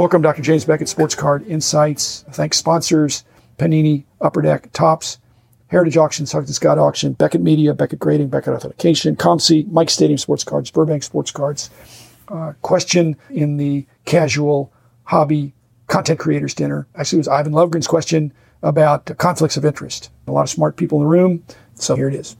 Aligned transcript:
Welcome, 0.00 0.22
Dr. 0.22 0.40
James 0.40 0.64
Beckett, 0.64 0.88
Sports 0.88 1.14
Card 1.14 1.46
Insights. 1.46 2.24
Thanks 2.30 2.56
sponsors, 2.56 3.22
Panini, 3.58 4.04
Upper 4.18 4.40
Deck, 4.40 4.72
Topps, 4.72 5.18
Heritage 5.66 5.98
Auction, 5.98 6.24
Huggins 6.24 6.56
Scott 6.56 6.78
Auction, 6.78 7.12
Beckett 7.12 7.42
Media, 7.42 7.74
Beckett 7.74 7.98
Grading, 7.98 8.28
Beckett 8.28 8.54
Authentication, 8.54 9.14
ComC, 9.14 9.70
Mike 9.70 9.90
Stadium 9.90 10.16
Sports 10.16 10.42
Cards, 10.42 10.70
Burbank 10.70 11.02
Sports 11.02 11.30
Cards. 11.32 11.68
Uh, 12.28 12.54
question 12.62 13.14
in 13.28 13.58
the 13.58 13.86
casual 14.06 14.72
hobby 15.04 15.52
content 15.86 16.18
creators 16.18 16.54
dinner. 16.54 16.88
Actually, 16.94 17.18
it 17.18 17.20
was 17.20 17.28
Ivan 17.28 17.52
Lovegren's 17.52 17.86
question 17.86 18.32
about 18.62 19.04
conflicts 19.18 19.58
of 19.58 19.66
interest. 19.66 20.10
A 20.26 20.32
lot 20.32 20.44
of 20.44 20.48
smart 20.48 20.78
people 20.78 20.96
in 20.96 21.04
the 21.04 21.10
room. 21.10 21.44
So 21.74 21.94
here 21.94 22.08
it 22.08 22.14
is. 22.14 22.38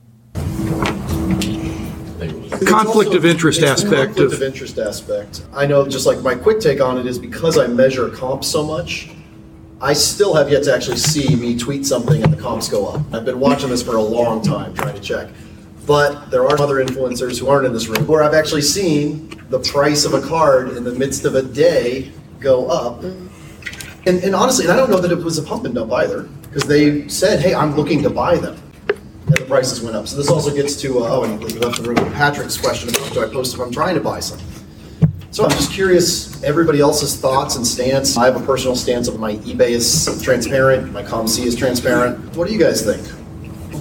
Conflict 2.67 3.15
of 3.15 3.25
interest 3.25 3.59
It's 3.61 3.67
the 3.67 3.73
aspect 3.73 4.15
conflict 4.15 4.33
of- 4.33 4.33
of 4.35 4.43
interest 4.43 4.79
aspect. 4.79 5.43
I 5.55 5.67
know, 5.67 5.87
just 5.87 6.07
like 6.07 6.21
my 6.23 6.35
quick 6.35 6.61
take 6.61 6.81
on 6.81 6.99
it 6.99 7.07
is 7.07 7.19
because 7.19 7.59
I 7.59 7.67
measure 7.67 8.09
comps 8.09 8.49
so 8.49 8.63
much, 8.65 9.11
I 9.81 9.93
still 9.95 10.35
have 10.35 10.51
yet 10.51 10.65
to 10.65 10.75
actually 10.75 10.99
see 10.99 11.35
me 11.37 11.57
tweet 11.57 11.87
something 11.87 12.23
and 12.23 12.33
the 12.33 12.37
comps 12.41 12.69
go 12.69 12.87
up. 12.87 13.01
I've 13.13 13.25
been 13.25 13.41
watching 13.41 13.71
this 13.71 13.83
for 13.83 13.97
a 13.97 14.03
long 14.03 14.43
time, 14.43 14.75
trying 14.75 14.95
to 14.95 15.01
check. 15.01 15.29
But 15.87 16.31
there 16.31 16.43
are 16.45 16.61
other 16.61 16.85
influencers 16.85 17.39
who 17.39 17.49
aren't 17.49 17.67
in 17.67 17.73
this 17.73 17.89
room 17.89 18.07
where 18.07 18.23
I've 18.23 18.35
actually 18.35 18.63
seen 18.63 19.31
the 19.49 19.59
price 19.59 20.05
of 20.05 20.13
a 20.15 20.21
card 20.21 20.77
in 20.77 20.85
the 20.85 20.93
midst 20.93 21.25
of 21.25 21.35
a 21.35 21.43
day 21.43 22.13
go 22.41 22.67
up. 22.69 23.03
And, 23.03 24.23
and 24.23 24.35
honestly, 24.35 24.67
and 24.67 24.73
I 24.73 24.77
don't 24.77 24.91
know 24.91 25.01
that 25.01 25.11
it 25.11 25.23
was 25.23 25.39
a 25.39 25.43
pump 25.43 25.65
and 25.65 25.75
dump 25.75 25.93
either, 25.93 26.23
because 26.43 26.65
they 26.65 27.09
said, 27.09 27.41
hey, 27.41 27.55
I'm 27.55 27.75
looking 27.75 28.03
to 28.03 28.11
buy 28.11 28.37
them. 28.37 28.57
The 29.31 29.45
prices 29.47 29.81
went 29.81 29.95
up. 29.95 30.09
So 30.09 30.17
this 30.17 30.29
also 30.29 30.53
gets 30.53 30.75
to, 30.83 31.05
uh, 31.05 31.09
oh, 31.09 31.23
and 31.23 31.41
you 31.41 31.61
left 31.61 31.81
the 31.81 31.89
room, 31.89 32.13
Patrick's 32.15 32.57
question 32.57 32.89
about 32.89 33.13
do 33.13 33.23
I 33.23 33.29
post 33.29 33.55
if 33.55 33.61
I'm 33.61 33.71
trying 33.71 33.95
to 33.95 34.01
buy 34.01 34.19
something? 34.19 34.47
So 35.31 35.45
I'm 35.45 35.51
just 35.51 35.73
curious, 35.73 36.43
everybody 36.43 36.81
else's 36.81 37.17
thoughts 37.17 37.55
and 37.55 37.65
stance. 37.65 38.17
I 38.17 38.25
have 38.25 38.43
a 38.43 38.45
personal 38.45 38.75
stance 38.75 39.07
of 39.07 39.21
my 39.21 39.37
eBay 39.37 39.71
is 39.71 40.21
transparent, 40.21 40.93
my 40.93 41.05
ComC 41.05 41.45
is 41.45 41.55
transparent. 41.55 42.35
What 42.35 42.49
do 42.49 42.53
you 42.53 42.59
guys 42.59 42.85
think? 42.85 43.07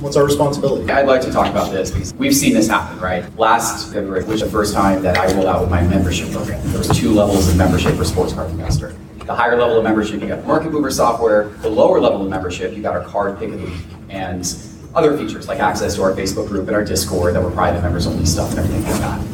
What's 0.04 0.16
our 0.16 0.24
responsibility? 0.24 0.92
I'd 0.92 1.08
like 1.08 1.22
to 1.22 1.32
talk 1.32 1.48
about 1.48 1.72
this 1.72 1.90
because 1.90 2.14
we've 2.14 2.36
seen 2.36 2.54
this 2.54 2.68
happen, 2.68 3.00
right? 3.00 3.36
Last 3.36 3.92
February 3.92 4.24
was 4.26 4.42
the 4.42 4.50
first 4.50 4.76
time 4.76 5.02
that 5.02 5.18
I 5.18 5.34
rolled 5.34 5.48
out 5.48 5.62
with 5.62 5.72
my 5.72 5.82
membership 5.82 6.32
program. 6.32 6.62
There 6.68 6.78
was 6.78 6.90
two 6.90 7.12
levels 7.12 7.50
of 7.50 7.58
membership 7.58 7.96
for 7.96 8.06
Sports 8.06 8.34
Card 8.34 8.52
Investor. 8.52 8.96
The 9.26 9.36
higher 9.36 9.58
level 9.58 9.78
of 9.78 9.84
membership, 9.84 10.22
you 10.22 10.28
got 10.28 10.46
Market 10.46 10.72
Mover 10.72 10.92
software. 10.92 11.50
The 11.64 11.70
lower 11.70 12.00
level 12.00 12.22
of 12.22 12.30
membership, 12.30 12.76
you 12.76 12.84
got 12.84 12.96
our 12.96 13.04
card 13.04 13.40
pick 13.40 13.50
of 13.50 13.60
the 13.60 13.66
week 13.66 13.82
and 14.10 14.46
other 14.96 15.18
features 15.18 15.48
like 15.48 15.60
access 15.60 15.96
to 15.96 16.04
our 16.04 16.14
Facebook 16.14 16.48
group 16.48 16.68
and 16.68 16.76
our 16.76 16.84
Discord 16.84 17.36
that 17.36 17.44
were 17.44 17.52
private 17.52 17.82
members 17.82 18.08
only 18.08 18.26
stuff 18.26 18.50
and 18.52 18.60
everything 18.60 18.84
like 18.84 19.00
that. 19.02 19.26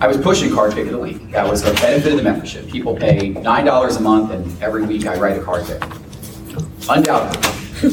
I 0.00 0.06
was 0.06 0.16
pushing 0.16 0.52
card 0.54 0.72
pick 0.72 0.86
of 0.86 0.92
the 0.92 0.98
week. 0.98 1.30
That 1.30 1.46
was 1.46 1.62
the 1.62 1.72
benefit 1.74 2.12
of 2.12 2.18
the 2.18 2.24
membership. 2.24 2.68
People 2.68 2.96
pay 2.96 3.28
nine 3.28 3.66
dollars 3.66 3.96
a 3.96 4.00
month, 4.00 4.30
and 4.30 4.62
every 4.62 4.82
week 4.86 5.06
I 5.06 5.16
write 5.16 5.36
a 5.36 5.42
card 5.42 5.66
pick. 5.66 5.82
Undoubtedly, 6.88 7.90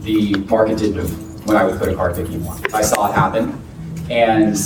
the 0.00 0.34
market 0.48 0.78
did 0.78 0.96
move 0.96 1.46
when 1.46 1.56
I 1.56 1.64
would 1.64 1.78
put 1.78 1.88
a 1.88 1.94
card 1.94 2.16
picking 2.16 2.44
one. 2.44 2.60
I 2.74 2.82
saw 2.82 3.08
it 3.08 3.14
happen, 3.14 3.62
and 4.10 4.56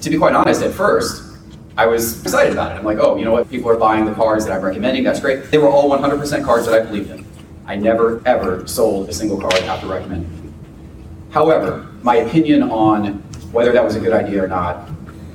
to 0.00 0.08
be 0.08 0.16
quite 0.16 0.34
honest, 0.34 0.62
at 0.62 0.72
first, 0.72 1.36
I 1.76 1.86
was 1.86 2.22
excited 2.22 2.52
about 2.54 2.72
it. 2.72 2.78
I'm 2.78 2.84
like, 2.84 2.98
oh, 2.98 3.16
you 3.16 3.26
know 3.26 3.32
what? 3.32 3.50
People 3.50 3.70
are 3.70 3.76
buying 3.76 4.06
the 4.06 4.14
cards 4.14 4.46
that 4.46 4.54
I'm 4.54 4.62
recommending. 4.62 5.04
That's 5.04 5.20
great. 5.20 5.50
They 5.50 5.58
were 5.58 5.68
all 5.68 5.90
100% 5.90 6.44
cards 6.44 6.66
that 6.66 6.74
I 6.80 6.84
believed 6.84 7.10
in. 7.10 7.26
I 7.66 7.76
never 7.76 8.22
ever 8.26 8.66
sold 8.66 9.10
a 9.10 9.12
single 9.12 9.38
card 9.38 9.54
after 9.64 9.86
recommending. 9.86 10.41
However, 11.32 11.88
my 12.02 12.16
opinion 12.16 12.62
on 12.64 13.14
whether 13.52 13.72
that 13.72 13.82
was 13.82 13.96
a 13.96 14.00
good 14.00 14.12
idea 14.12 14.44
or 14.44 14.48
not 14.48 14.90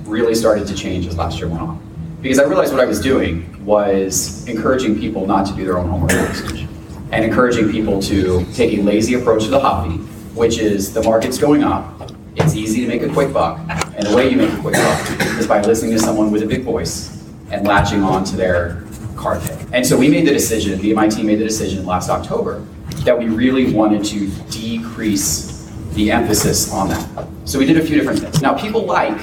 really 0.05 0.35
started 0.35 0.67
to 0.67 0.75
change 0.75 1.07
as 1.07 1.17
last 1.17 1.39
year 1.39 1.47
went 1.47 1.61
on. 1.61 2.17
Because 2.21 2.37
I 2.37 2.43
realized 2.43 2.71
what 2.71 2.81
I 2.81 2.85
was 2.85 3.01
doing 3.01 3.65
was 3.65 4.47
encouraging 4.47 4.99
people 4.99 5.25
not 5.25 5.47
to 5.47 5.55
do 5.55 5.65
their 5.65 5.79
own 5.79 5.89
homework 5.89 6.11
research 6.11 6.67
and 7.11 7.25
encouraging 7.25 7.71
people 7.71 7.99
to 8.03 8.45
take 8.53 8.77
a 8.77 8.81
lazy 8.83 9.15
approach 9.15 9.45
to 9.45 9.49
the 9.49 9.59
hobby, 9.59 9.95
which 10.35 10.59
is 10.59 10.93
the 10.93 11.01
market's 11.01 11.39
going 11.39 11.63
up, 11.63 12.11
it's 12.35 12.53
easy 12.53 12.81
to 12.81 12.87
make 12.87 13.01
a 13.01 13.09
quick 13.11 13.33
buck, 13.33 13.59
and 13.95 14.05
the 14.05 14.15
way 14.15 14.29
you 14.29 14.37
make 14.37 14.53
a 14.53 14.57
quick 14.57 14.75
buck 14.75 15.09
is 15.39 15.47
by 15.47 15.61
listening 15.61 15.93
to 15.93 15.99
someone 15.99 16.29
with 16.29 16.43
a 16.43 16.45
big 16.45 16.61
voice 16.63 17.27
and 17.49 17.67
latching 17.67 18.03
on 18.03 18.23
to 18.25 18.35
their 18.35 18.83
card 19.15 19.41
pick. 19.41 19.57
And 19.73 19.85
so 19.85 19.97
we 19.97 20.09
made 20.09 20.27
the 20.27 20.33
decision, 20.33 20.79
me 20.79 20.91
and 20.91 20.95
my 20.95 21.07
team 21.07 21.25
made 21.25 21.39
the 21.39 21.45
decision 21.45 21.87
last 21.87 22.11
October, 22.11 22.63
that 23.03 23.17
we 23.17 23.29
really 23.29 23.73
wanted 23.73 24.03
to 24.05 24.27
decrease 24.51 25.56
the 25.97 26.11
emphasis 26.11 26.71
on 26.71 26.87
that. 26.89 27.27
So 27.45 27.57
we 27.57 27.65
did 27.65 27.77
a 27.77 27.81
few 27.81 27.97
different 27.97 28.19
things. 28.19 28.39
Now, 28.41 28.53
people 28.53 28.85
like 28.85 29.19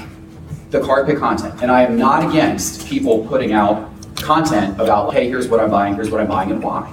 the 0.71 0.81
card 0.81 1.07
pick 1.07 1.19
content, 1.19 1.63
and 1.63 1.71
I 1.71 1.83
am 1.83 1.97
not 1.97 2.29
against 2.29 2.87
people 2.87 3.27
putting 3.29 3.53
out 3.53 3.91
content 4.17 4.81
about, 4.81 5.15
hey, 5.15 5.29
here's 5.29 5.49
what 5.49 5.61
I'm 5.61 5.71
buying, 5.71 5.95
here's 5.95 6.11
what 6.11 6.21
I'm 6.21 6.27
buying, 6.27 6.51
and 6.51 6.61
why. 6.61 6.93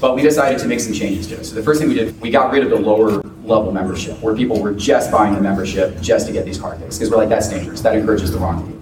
But 0.00 0.14
we 0.14 0.22
decided 0.22 0.60
to 0.60 0.68
make 0.68 0.78
some 0.78 0.92
changes 0.92 1.26
to 1.26 1.34
it. 1.34 1.44
So 1.44 1.56
the 1.56 1.62
first 1.64 1.80
thing 1.80 1.88
we 1.88 1.96
did, 1.96 2.18
we 2.20 2.30
got 2.30 2.52
rid 2.52 2.62
of 2.62 2.70
the 2.70 2.76
lower 2.76 3.20
level 3.42 3.72
membership, 3.72 4.20
where 4.20 4.36
people 4.36 4.62
were 4.62 4.72
just 4.72 5.10
buying 5.10 5.34
the 5.34 5.40
membership 5.40 6.00
just 6.00 6.28
to 6.28 6.32
get 6.32 6.44
these 6.44 6.58
card 6.58 6.78
picks, 6.78 6.96
because 6.96 7.10
we're 7.10 7.16
like, 7.16 7.28
that's 7.28 7.48
dangerous. 7.48 7.80
That 7.80 7.96
encourages 7.96 8.30
the 8.30 8.38
wrong 8.38 8.64
behavior. 8.64 8.78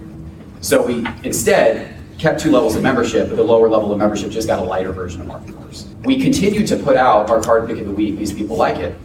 So 0.61 0.85
we 0.85 1.07
instead 1.23 1.95
kept 2.19 2.39
two 2.39 2.51
levels 2.51 2.75
of 2.75 2.83
membership, 2.83 3.29
but 3.29 3.37
the 3.37 3.43
lower 3.43 3.69
level 3.69 3.91
of 3.91 3.97
membership 3.97 4.29
just 4.29 4.47
got 4.47 4.59
a 4.59 4.63
lighter 4.63 4.91
version 4.91 5.21
of 5.21 5.27
market 5.27 5.55
course. 5.55 5.87
We 6.03 6.21
continued 6.21 6.67
to 6.67 6.77
put 6.77 6.95
out 6.95 7.29
our 7.31 7.41
card 7.41 7.67
pick 7.67 7.79
of 7.79 7.87
the 7.87 7.91
week 7.91 8.17
these 8.17 8.33
people 8.33 8.55
like 8.55 8.77
it, 8.77 8.95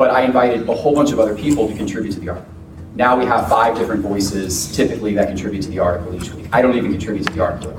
but 0.00 0.10
I 0.10 0.22
invited 0.22 0.66
a 0.66 0.74
whole 0.74 0.94
bunch 0.94 1.12
of 1.12 1.20
other 1.20 1.36
people 1.36 1.68
to 1.68 1.76
contribute 1.76 2.12
to 2.12 2.20
the 2.20 2.30
article. 2.30 2.50
Now 2.94 3.18
we 3.18 3.26
have 3.26 3.50
five 3.50 3.76
different 3.76 4.00
voices 4.00 4.74
typically 4.74 5.12
that 5.12 5.28
contribute 5.28 5.60
to 5.64 5.68
the 5.68 5.78
article 5.78 6.14
each 6.14 6.32
week. 6.32 6.48
I 6.54 6.62
don't 6.62 6.74
even 6.74 6.90
contribute 6.90 7.26
to 7.26 7.32
the 7.34 7.42
article. 7.42 7.78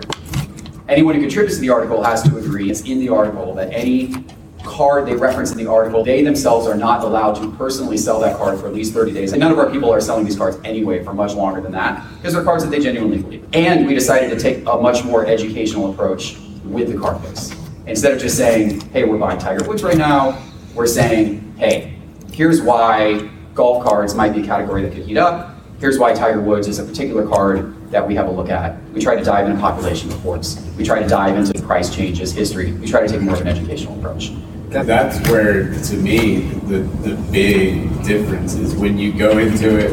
Anyone 0.87 1.15
who 1.15 1.21
contributes 1.21 1.55
to 1.55 1.61
the 1.61 1.71
article 1.71 2.03
has 2.03 2.21
to 2.21 2.37
agree, 2.37 2.69
it's 2.69 2.81
in 2.81 2.99
the 2.99 3.09
article, 3.09 3.55
that 3.55 3.73
any 3.73 4.23
card 4.63 5.07
they 5.07 5.15
reference 5.15 5.51
in 5.51 5.57
the 5.57 5.65
article, 5.65 6.03
they 6.03 6.23
themselves 6.23 6.67
are 6.67 6.75
not 6.75 7.03
allowed 7.03 7.41
to 7.41 7.51
personally 7.53 7.97
sell 7.97 8.19
that 8.19 8.37
card 8.37 8.59
for 8.59 8.67
at 8.67 8.75
least 8.75 8.93
30 8.93 9.13
days. 9.13 9.31
And 9.31 9.39
none 9.39 9.51
of 9.51 9.57
our 9.57 9.71
people 9.71 9.91
are 9.91 9.99
selling 9.99 10.23
these 10.23 10.37
cards 10.37 10.59
anyway 10.63 11.03
for 11.03 11.15
much 11.15 11.33
longer 11.33 11.59
than 11.59 11.71
that, 11.71 12.07
because 12.17 12.35
they're 12.35 12.43
cards 12.43 12.63
that 12.63 12.69
they 12.69 12.79
genuinely 12.79 13.17
believe. 13.17 13.47
And 13.53 13.87
we 13.87 13.95
decided 13.95 14.29
to 14.29 14.39
take 14.39 14.59
a 14.67 14.77
much 14.79 15.03
more 15.03 15.25
educational 15.25 15.91
approach 15.91 16.37
with 16.65 16.93
the 16.93 16.99
card 16.99 17.19
picks. 17.23 17.51
Instead 17.87 18.13
of 18.13 18.19
just 18.19 18.37
saying, 18.37 18.81
hey, 18.91 19.05
we're 19.05 19.17
buying 19.17 19.39
Tiger 19.39 19.67
Woods 19.67 19.81
right 19.81 19.97
now, 19.97 20.39
we're 20.75 20.85
saying, 20.85 21.55
hey, 21.57 21.97
here's 22.31 22.61
why 22.61 23.29
golf 23.53 23.83
cards 23.83 24.15
might 24.15 24.33
be 24.33 24.41
a 24.41 24.45
category 24.45 24.81
that 24.83 24.93
could 24.93 25.05
heat 25.05 25.17
up. 25.17 25.55
Here's 25.79 25.97
why 25.97 26.13
Tiger 26.13 26.41
Woods 26.41 26.67
is 26.67 26.79
a 26.79 26.83
particular 26.83 27.27
card 27.27 27.89
that 27.91 28.07
we 28.07 28.15
have 28.15 28.27
a 28.27 28.31
look 28.31 28.49
at. 28.49 28.81
We 28.93 29.01
try 29.01 29.15
to 29.15 29.23
dive 29.23 29.47
into 29.47 29.59
population 29.59 30.09
reports. 30.09 30.63
We 30.77 30.83
try 30.83 31.01
to 31.01 31.07
dive 31.07 31.35
into 31.37 31.59
price 31.63 31.93
changes, 31.93 32.31
history. 32.31 32.71
We 32.73 32.87
try 32.87 33.01
to 33.01 33.07
take 33.07 33.21
more 33.21 33.33
of 33.33 33.41
an 33.41 33.47
educational 33.47 33.97
approach. 33.97 34.31
That's 34.69 35.19
where, 35.29 35.73
to 35.73 35.95
me, 35.97 36.41
the, 36.41 36.79
the 36.79 37.15
big 37.31 38.03
difference 38.05 38.53
is 38.53 38.73
when 38.73 38.97
you 38.97 39.11
go 39.11 39.37
into 39.37 39.77
it 39.77 39.89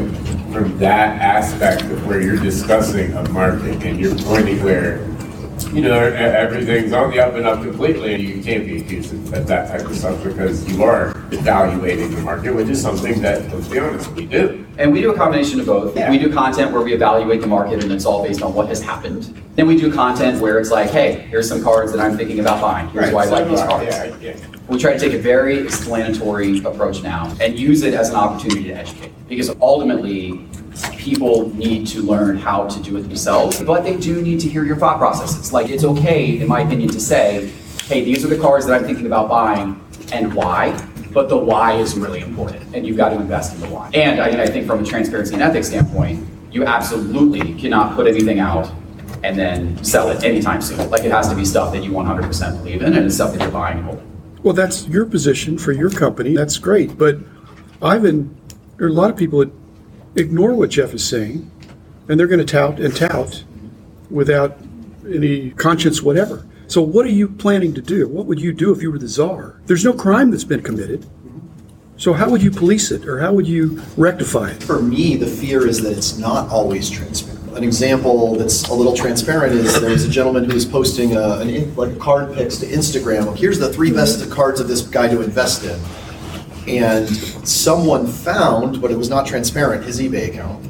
from 0.53 0.77
that 0.79 1.21
aspect 1.21 1.83
of 1.83 2.07
where 2.07 2.21
you're 2.21 2.37
discussing 2.37 3.11
a 3.13 3.27
market 3.29 3.83
and 3.83 3.99
you're 3.99 4.15
pointing 4.19 4.63
where, 4.63 4.99
you 5.73 5.81
know, 5.81 5.99
everything's 5.99 6.93
on 6.93 7.11
the 7.11 7.19
up 7.19 7.35
and 7.35 7.45
up 7.45 7.61
completely, 7.61 8.15
and 8.15 8.23
you 8.23 8.41
can't 8.41 8.65
be 8.65 8.81
accused 8.81 9.13
of 9.13 9.47
that 9.47 9.69
type 9.69 9.87
of 9.87 9.95
stuff 9.95 10.23
because 10.23 10.67
you 10.71 10.83
are 10.83 11.09
evaluating 11.31 12.13
the 12.13 12.21
market, 12.21 12.53
which 12.55 12.67
is 12.69 12.81
something 12.81 13.21
that, 13.21 13.51
let's 13.53 13.67
be 13.67 13.79
honest, 13.79 14.11
we 14.13 14.25
do. 14.25 14.65
And 14.77 14.91
we 14.91 15.01
do 15.01 15.11
a 15.13 15.15
combination 15.15 15.59
of 15.59 15.65
both. 15.65 15.95
Yeah. 15.95 16.09
We 16.09 16.17
do 16.17 16.31
content 16.33 16.71
where 16.71 16.81
we 16.81 16.93
evaluate 16.93 17.41
the 17.41 17.47
market 17.47 17.83
and 17.83 17.91
it's 17.91 18.05
all 18.05 18.23
based 18.23 18.41
on 18.41 18.53
what 18.53 18.67
has 18.69 18.81
happened. 18.81 19.35
Then 19.55 19.67
we 19.67 19.77
do 19.77 19.91
content 19.91 20.41
where 20.41 20.57
it's 20.57 20.71
like, 20.71 20.89
hey, 20.89 21.27
here's 21.29 21.47
some 21.47 21.61
cards 21.61 21.91
that 21.91 21.99
I'm 21.99 22.17
thinking 22.17 22.39
about 22.39 22.61
buying. 22.61 22.87
Here's 22.89 23.11
why 23.11 23.25
I 23.25 23.27
like 23.27 23.47
these 23.47 23.59
cards. 23.59 23.95
Yeah, 23.95 24.15
yeah. 24.19 24.37
We 24.69 24.79
try 24.79 24.93
to 24.93 24.99
take 24.99 25.13
a 25.13 25.19
very 25.19 25.59
explanatory 25.59 26.59
approach 26.63 27.03
now 27.03 27.35
and 27.41 27.59
use 27.59 27.83
it 27.83 27.93
as 27.93 28.09
an 28.09 28.15
opportunity 28.15 28.65
to 28.65 28.73
educate. 28.73 29.11
Because 29.27 29.49
ultimately, 29.61 30.47
people 30.97 31.53
need 31.55 31.87
to 31.87 32.01
learn 32.01 32.37
how 32.37 32.67
to 32.67 32.79
do 32.81 32.97
it 32.97 33.01
themselves, 33.01 33.61
but 33.63 33.83
they 33.83 33.97
do 33.97 34.21
need 34.21 34.39
to 34.41 34.49
hear 34.49 34.63
your 34.63 34.75
thought 34.75 34.97
processes. 34.97 35.51
Like, 35.51 35.69
it's 35.69 35.83
okay, 35.83 36.39
in 36.39 36.47
my 36.47 36.61
opinion, 36.61 36.89
to 36.89 36.99
say, 36.99 37.51
hey, 37.83 38.03
these 38.03 38.23
are 38.23 38.27
the 38.27 38.37
cars 38.37 38.65
that 38.65 38.73
I'm 38.79 38.85
thinking 38.85 39.05
about 39.05 39.29
buying 39.29 39.79
and 40.11 40.33
why. 40.33 40.77
But 41.11 41.27
the 41.27 41.37
why 41.37 41.73
is 41.73 41.95
really 41.95 42.21
important, 42.21 42.75
and 42.75 42.85
you've 42.85 42.97
got 42.97 43.09
to 43.09 43.15
invest 43.15 43.55
in 43.55 43.61
the 43.61 43.69
why. 43.69 43.89
And 43.95 44.21
I 44.21 44.29
mean, 44.29 44.39
I 44.39 44.45
think 44.45 44.67
from 44.67 44.83
a 44.83 44.85
transparency 44.85 45.33
and 45.33 45.41
ethics 45.41 45.67
standpoint, 45.67 46.27
you 46.51 46.65
absolutely 46.65 47.55
cannot 47.55 47.95
put 47.95 48.05
anything 48.05 48.39
out 48.39 48.71
and 49.23 49.37
then 49.37 49.83
sell 49.83 50.09
it 50.09 50.23
anytime 50.23 50.61
soon. 50.61 50.89
Like, 50.89 51.03
it 51.03 51.11
has 51.11 51.27
to 51.29 51.35
be 51.35 51.43
stuff 51.45 51.73
that 51.73 51.83
you 51.83 51.91
100% 51.91 52.57
believe 52.57 52.83
in, 52.83 52.93
and 52.93 53.05
it's 53.05 53.15
stuff 53.15 53.33
that 53.33 53.41
you're 53.41 53.51
buying 53.51 53.79
and 53.79 53.85
holding. 53.85 54.39
Well, 54.43 54.53
that's 54.53 54.87
your 54.87 55.05
position 55.05 55.57
for 55.57 55.71
your 55.71 55.89
company. 55.89 56.35
That's 56.35 56.57
great. 56.59 56.97
But 56.97 57.17
Ivan, 57.81 58.37
there 58.77 58.85
are 58.87 58.89
a 58.89 58.93
lot 58.93 59.09
of 59.09 59.17
people 59.17 59.39
that 59.39 59.51
ignore 60.15 60.53
what 60.53 60.69
Jeff 60.69 60.93
is 60.93 61.03
saying, 61.03 61.49
and 62.07 62.19
they're 62.19 62.27
going 62.27 62.45
to 62.45 62.45
tout 62.45 62.79
and 62.79 62.95
tout 62.95 63.43
without 64.09 64.57
any 65.07 65.51
conscience 65.51 66.01
whatever. 66.01 66.45
So, 66.67 66.81
what 66.81 67.05
are 67.05 67.11
you 67.11 67.27
planning 67.27 67.73
to 67.73 67.81
do? 67.81 68.07
What 68.07 68.27
would 68.27 68.39
you 68.39 68.53
do 68.53 68.71
if 68.71 68.81
you 68.81 68.91
were 68.91 68.99
the 68.99 69.07
czar? 69.07 69.59
There's 69.65 69.83
no 69.83 69.93
crime 69.93 70.29
that's 70.29 70.43
been 70.43 70.61
committed. 70.61 71.07
So, 71.97 72.13
how 72.13 72.29
would 72.29 72.43
you 72.43 72.51
police 72.51 72.91
it, 72.91 73.05
or 73.07 73.19
how 73.19 73.33
would 73.33 73.47
you 73.47 73.81
rectify 73.97 74.51
it? 74.51 74.63
For 74.63 74.81
me, 74.81 75.17
the 75.17 75.27
fear 75.27 75.67
is 75.67 75.81
that 75.81 75.97
it's 75.97 76.17
not 76.17 76.49
always 76.49 76.89
transparent. 76.89 77.57
An 77.57 77.63
example 77.63 78.35
that's 78.35 78.67
a 78.69 78.73
little 78.73 78.95
transparent 78.95 79.53
is 79.53 79.81
there 79.81 79.89
was 79.89 80.05
a 80.05 80.09
gentleman 80.09 80.45
who 80.45 80.53
was 80.53 80.63
posting 80.63 81.15
a, 81.17 81.39
an 81.39 81.49
in, 81.49 81.75
like 81.75 81.97
card 81.97 82.33
pics 82.33 82.57
to 82.57 82.67
Instagram. 82.67 83.35
Here's 83.35 83.57
the 83.57 83.73
three 83.73 83.91
best 83.91 84.29
cards 84.29 84.59
of 84.59 84.67
this 84.67 84.81
guy 84.81 85.07
to 85.07 85.21
invest 85.21 85.63
in, 85.63 85.79
and 86.69 87.09
someone 87.47 88.07
found, 88.07 88.81
but 88.81 88.91
it 88.91 88.97
was 88.97 89.09
not 89.09 89.25
transparent, 89.25 89.83
his 89.83 89.99
eBay 89.99 90.29
account, 90.29 90.63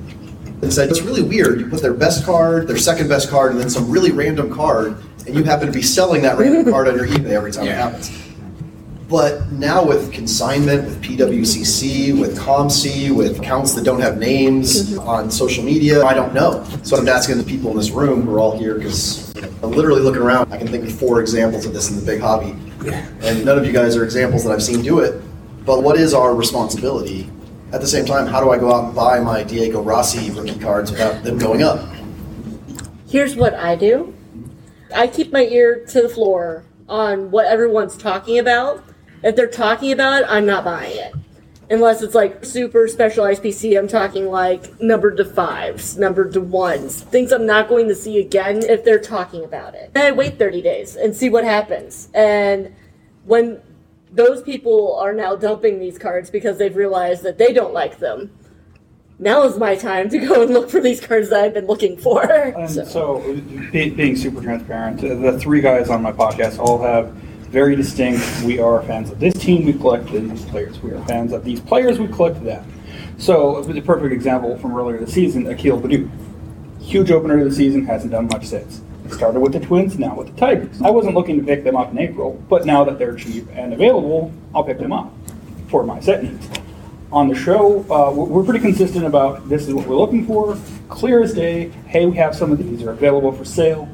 and 0.61 0.71
said 0.71 0.89
it's 0.89 1.01
really 1.01 1.21
weird. 1.21 1.59
You 1.59 1.67
put 1.67 1.81
their 1.81 1.93
best 1.93 2.25
card, 2.25 2.67
their 2.67 2.77
second 2.77 3.09
best 3.09 3.29
card, 3.29 3.51
and 3.51 3.59
then 3.59 3.69
some 3.69 3.89
really 3.89 4.11
random 4.11 4.53
card, 4.53 4.97
and 5.25 5.35
you 5.35 5.43
happen 5.43 5.67
to 5.67 5.73
be 5.73 5.81
selling 5.81 6.21
that 6.23 6.37
random 6.37 6.71
card 6.71 6.87
on 6.87 6.95
your 6.95 7.07
eBay 7.07 7.31
every 7.31 7.51
time 7.51 7.67
it 7.67 7.75
happens. 7.75 8.09
But 9.09 9.51
now 9.51 9.83
with 9.83 10.13
consignment, 10.13 10.85
with 10.85 11.01
PWCC, 11.01 12.19
with 12.19 12.37
ComC, 12.37 13.09
with 13.09 13.39
accounts 13.39 13.73
that 13.73 13.83
don't 13.83 13.99
have 13.99 14.19
names 14.19 14.91
mm-hmm. 14.91 14.99
on 14.99 15.31
social 15.31 15.63
media, 15.63 16.05
I 16.05 16.13
don't 16.13 16.31
know. 16.31 16.63
So 16.83 16.95
I'm 16.95 17.07
asking 17.07 17.39
the 17.39 17.43
people 17.43 17.71
in 17.71 17.77
this 17.77 17.89
room 17.89 18.21
who 18.21 18.35
are 18.35 18.39
all 18.39 18.55
here 18.55 18.75
because 18.75 19.35
I'm 19.63 19.71
literally 19.71 20.01
looking 20.01 20.21
around. 20.21 20.53
I 20.53 20.57
can 20.57 20.67
think 20.67 20.85
of 20.85 20.93
four 20.93 21.21
examples 21.21 21.65
of 21.65 21.73
this 21.73 21.89
in 21.89 21.95
the 21.95 22.05
big 22.05 22.21
hobby, 22.21 22.55
and 23.21 23.43
none 23.43 23.57
of 23.57 23.65
you 23.65 23.73
guys 23.73 23.97
are 23.97 24.03
examples 24.03 24.43
that 24.43 24.51
I've 24.51 24.61
seen 24.61 24.83
do 24.83 24.99
it. 24.99 25.23
But 25.69 25.83
what 25.83 26.00
is 26.00 26.16
our 26.16 26.33
responsibility? 26.33 27.30
At 27.71 27.80
the 27.80 27.86
same 27.86 28.04
time, 28.04 28.25
how 28.25 28.44
do 28.44 28.50
I 28.50 28.57
go 28.57 28.74
out 28.74 28.86
and 28.86 28.95
buy 28.95 29.19
my 29.19 29.44
Diego 29.44 29.83
Rossi 29.83 30.31
rookie 30.31 30.57
cards 30.57 30.89
without 30.89 31.24
them 31.24 31.38
going 31.38 31.62
up? 31.62 31.88
Here's 33.07 33.36
what 33.36 33.54
I 33.54 33.75
do 33.75 34.12
I 34.95 35.06
keep 35.06 35.31
my 35.31 35.44
ear 35.44 35.86
to 35.89 36.01
the 36.01 36.10
floor 36.10 36.63
on 36.88 37.30
what 37.30 37.45
everyone's 37.45 37.95
talking 37.95 38.39
about. 38.39 38.83
If 39.21 39.36
they're 39.36 39.45
talking 39.45 39.92
about 39.92 40.24
it, 40.24 40.25
I'm 40.27 40.48
not 40.48 40.66
buying 40.66 40.98
it. 40.98 41.13
Unless 41.69 42.01
it's 42.01 42.16
like 42.16 42.44
super 42.44 42.88
specialized 42.88 43.44
PC, 43.44 43.77
I'm 43.77 43.88
talking 43.88 44.25
like 44.25 44.81
numbered 44.81 45.18
to 45.18 45.25
fives, 45.25 46.00
numbered 46.00 46.33
to 46.33 46.42
ones, 46.42 47.04
things 47.04 47.31
I'm 47.31 47.45
not 47.45 47.69
going 47.69 47.88
to 47.89 47.95
see 47.95 48.19
again 48.19 48.63
if 48.63 48.83
they're 48.83 48.98
talking 48.98 49.44
about 49.44 49.75
it. 49.75 49.94
Then 49.94 50.07
I 50.07 50.16
wait 50.16 50.39
30 50.39 50.63
days 50.63 50.95
and 50.95 51.16
see 51.16 51.30
what 51.30 51.44
happens. 51.44 52.10
And 52.16 52.74
when 53.25 53.62
those 54.11 54.41
people 54.41 54.95
are 54.95 55.13
now 55.13 55.35
dumping 55.35 55.79
these 55.79 55.97
cards 55.97 56.29
because 56.29 56.57
they've 56.57 56.75
realized 56.75 57.23
that 57.23 57.38
they 57.38 57.53
don't 57.53 57.73
like 57.73 58.00
them, 58.00 58.31
now 59.19 59.44
is 59.44 59.57
my 59.57 59.75
time 59.75 60.09
to 60.09 60.17
go 60.17 60.41
and 60.41 60.53
look 60.53 60.69
for 60.69 60.79
these 60.79 61.01
cards 61.01 61.29
that 61.29 61.44
I've 61.44 61.53
been 61.53 61.67
looking 61.67 61.97
for. 61.97 62.23
And 62.23 62.69
so, 62.69 63.19
be, 63.71 63.89
being 63.89 64.15
super 64.15 64.41
transparent, 64.41 65.01
the 65.01 65.38
three 65.39 65.61
guys 65.61 65.89
on 65.89 66.01
my 66.01 66.11
podcast 66.11 66.57
all 66.57 66.81
have 66.81 67.11
very 67.50 67.75
distinct. 67.75 68.23
We 68.44 68.59
are 68.59 68.81
fans 68.83 69.11
of 69.11 69.19
this 69.19 69.33
team. 69.33 69.65
We 69.65 69.73
collected 69.73 70.29
these 70.29 70.45
players. 70.45 70.81
We 70.81 70.91
are 70.91 71.03
fans 71.06 71.33
of 71.33 71.44
these 71.44 71.59
players. 71.59 72.00
We 72.00 72.07
collect 72.07 72.44
them. 72.44 72.65
So, 73.17 73.61
the 73.63 73.81
perfect 73.81 74.13
example 74.13 74.57
from 74.57 74.75
earlier 74.75 75.00
this 75.00 75.13
season, 75.13 75.47
Akil 75.47 75.79
Baddoo. 75.81 76.09
Huge 76.79 77.11
opener 77.11 77.39
of 77.39 77.50
the 77.50 77.56
season, 77.56 77.85
hasn't 77.85 78.11
done 78.11 78.27
much 78.27 78.45
since. 78.45 78.81
Started 79.11 79.39
with 79.39 79.53
the 79.53 79.59
Twins, 79.59 79.97
now 80.00 80.15
with 80.15 80.27
the 80.33 80.39
Tigers. 80.39 80.81
I 80.81 80.89
wasn't 80.89 81.15
looking 81.15 81.38
to 81.39 81.45
pick 81.45 81.63
them 81.63 81.75
up 81.75 81.91
in 81.91 82.00
April, 82.00 82.41
but 82.50 82.65
now 82.65 82.83
that 82.83 82.97
they're 83.00 83.15
cheap 83.15 83.47
and 83.53 83.73
available, 83.73 84.31
I'll 84.53 84.63
pick 84.63 84.79
them 84.79 84.94
up 84.94 85.13
for 85.67 85.83
my 85.83 86.00
set 86.00 86.23
needs 86.23 86.47
on 87.11 87.27
the 87.27 87.35
show, 87.35 87.79
uh, 87.91 88.11
we're 88.11 88.44
pretty 88.44 88.59
consistent 88.59 89.06
about 89.06 89.50
this 89.50 89.67
is 89.67 89.73
what 89.73 89.88
we're 89.88 89.95
looking 89.95 90.25
for. 90.25 90.57
Clear 90.89 91.23
as 91.23 91.33
day. 91.33 91.69
Hey, 91.88 92.06
we 92.06 92.15
have 92.17 92.35
some 92.35 92.51
of 92.51 92.59
these 92.59 92.83
are 92.83 92.91
available 92.91 93.31
for 93.31 93.45
sale. 93.45 93.89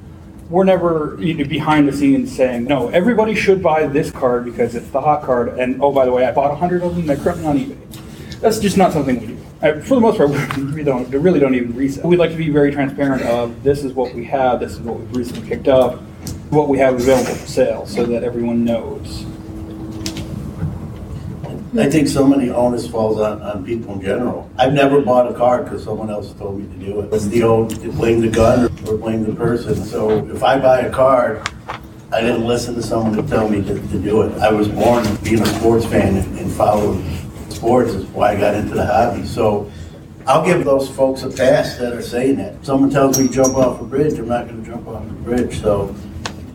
We're 0.50 0.64
never 0.64 1.18
you 1.20 1.34
know, 1.34 1.46
behind 1.46 1.88
the 1.88 1.94
scenes 1.94 2.36
saying 2.36 2.66
no. 2.66 2.90
Everybody 2.90 3.34
should 3.34 3.64
buy 3.64 3.88
this 3.88 4.12
card 4.12 4.46
because 4.46 4.76
it's 4.76 4.90
the 4.90 5.02
hot 5.02 5.24
card. 5.24 5.60
And 5.60 5.82
oh, 5.82 5.92
by 5.92 6.06
the 6.06 6.12
way, 6.12 6.26
I 6.26 6.32
bought 6.32 6.58
hundred 6.58 6.84
of 6.84 6.96
them. 6.96 7.06
They're 7.06 7.16
currently 7.16 7.46
on 7.46 7.58
eBay. 7.58 8.40
That's 8.42 8.60
just 8.60 8.78
not 8.78 8.92
something 8.92 9.20
we 9.20 9.28
do. 9.28 9.35
For 9.60 9.96
the 9.96 10.02
most 10.02 10.18
part, 10.18 10.30
we 10.74 10.84
don't. 10.84 11.10
They 11.10 11.18
really 11.18 11.40
don't 11.40 11.56
even 11.56 11.76
resell. 11.76 12.08
We'd 12.10 12.20
like 12.20 12.32
to 12.32 12.38
be 12.38 12.50
very 12.50 12.72
transparent. 12.72 13.22
Of 13.24 13.64
this 13.64 13.84
is 13.84 13.94
what 13.94 14.14
we 14.14 14.26
have. 14.26 14.60
This 14.60 14.74
is 14.74 14.80
what 14.82 15.00
we've 15.00 15.16
recently 15.16 15.48
picked 15.48 15.68
up. 15.68 16.02
What 16.50 16.68
we 16.68 16.78
have 16.80 16.96
available 16.96 17.34
for 17.34 17.48
sale, 17.48 17.86
so 17.86 18.06
that 18.06 18.24
everyone 18.24 18.66
knows. 18.66 19.26
I 21.78 21.90
think 21.90 22.08
so 22.08 22.26
many 22.26 22.50
onus 22.50 22.88
falls 22.88 23.20
on, 23.20 23.42
on 23.42 23.66
people 23.66 23.96
in 23.96 24.02
general. 24.02 24.50
I've 24.58 24.72
never 24.72 25.02
bought 25.02 25.30
a 25.30 25.34
car 25.34 25.62
because 25.62 25.84
someone 25.84 26.10
else 26.10 26.32
told 26.34 26.60
me 26.60 26.68
to 26.68 26.86
do 26.86 27.02
it. 27.02 27.14
It's 27.14 27.28
the 27.28 27.44
old 27.44 27.78
blame 27.96 28.22
the 28.22 28.30
gun 28.30 28.66
or 28.88 28.98
blame 28.98 29.26
the 29.26 29.34
person. 29.34 29.84
So 29.84 30.26
if 30.28 30.42
I 30.42 30.58
buy 30.58 30.82
a 30.82 30.92
card, 30.92 31.50
I 32.14 32.22
didn't 32.22 32.46
listen 32.46 32.76
to 32.76 32.84
someone 32.84 33.14
to 33.18 33.24
tell 33.28 33.50
me 33.50 33.62
to, 33.64 33.74
to 33.74 34.00
do 34.00 34.22
it. 34.22 34.38
I 34.40 34.52
was 34.52 34.70
born 34.70 35.04
being 35.24 35.42
a 35.42 35.46
sports 35.46 35.86
fan 35.86 36.16
and, 36.16 36.40
and 36.40 36.52
following 36.52 37.04
sports 37.56 37.92
is 37.92 38.06
why 38.08 38.34
I 38.34 38.40
got 38.40 38.56
into 38.56 38.76
the 38.76 38.86
hobby. 38.86 39.26
So 39.26 39.72
I'll 40.28 40.46
give 40.46 40.66
those 40.66 40.90
folks 40.90 41.24
a 41.24 41.30
pass 41.30 41.78
that 41.78 41.94
are 41.94 42.02
saying 42.02 42.38
that. 42.38 42.66
Someone 42.66 42.90
tells 42.90 43.20
me 43.20 43.28
jump 43.28 43.56
off 43.56 43.82
a 43.82 43.86
bridge, 43.86 44.18
I'm 44.20 44.28
not 44.28 44.48
gonna 44.48 44.64
jump 44.64 44.88
off 44.88 45.06
the 45.06 45.14
bridge, 45.14 45.62
so. 45.62 45.96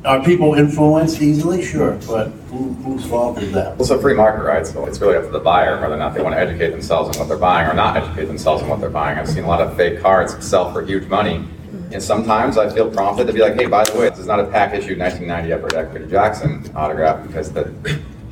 Are 0.02 0.24
people 0.24 0.54
influenced 0.54 1.20
easily? 1.20 1.62
Sure, 1.62 1.98
but 2.06 2.28
who, 2.48 2.72
whose 2.72 3.04
fault 3.04 3.36
is 3.36 3.52
that? 3.52 3.78
It's 3.78 3.90
a 3.90 3.98
free 4.00 4.14
market, 4.14 4.44
right? 4.44 4.66
So 4.66 4.86
it's 4.86 4.98
really 4.98 5.18
up 5.18 5.24
to 5.24 5.30
the 5.30 5.40
buyer 5.40 5.78
whether 5.78 5.94
or 5.94 5.98
not 5.98 6.14
they 6.14 6.22
want 6.22 6.34
to 6.34 6.40
educate 6.40 6.70
themselves 6.70 7.14
on 7.14 7.20
what 7.20 7.28
they're 7.28 7.36
buying 7.36 7.68
or 7.68 7.74
not 7.74 7.98
educate 7.98 8.24
themselves 8.24 8.62
on 8.62 8.70
what 8.70 8.80
they're 8.80 8.88
buying. 8.88 9.18
I've 9.18 9.28
seen 9.28 9.44
a 9.44 9.46
lot 9.46 9.60
of 9.60 9.76
fake 9.76 10.00
cards 10.00 10.42
sell 10.44 10.72
for 10.72 10.82
huge 10.82 11.06
money. 11.06 11.44
And 11.92 12.02
sometimes 12.02 12.56
I 12.56 12.70
feel 12.70 12.90
prompted 12.90 13.26
to 13.26 13.32
be 13.32 13.40
like, 13.40 13.56
hey, 13.56 13.66
by 13.66 13.84
the 13.84 13.98
way, 13.98 14.08
this 14.08 14.20
is 14.20 14.26
not 14.26 14.40
a 14.40 14.46
pack 14.46 14.72
issued 14.72 14.98
1990 14.98 15.52
Upper 15.52 15.68
Deck 15.68 15.92
Peter 15.92 16.06
Jackson 16.06 16.64
autograph 16.74 17.26
because 17.26 17.52
the 17.52 17.64